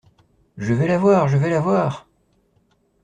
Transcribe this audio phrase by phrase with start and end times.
[0.57, 2.07] Je vais l’avoir, je vais l’avoir!